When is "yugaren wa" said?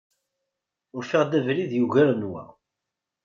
1.75-2.43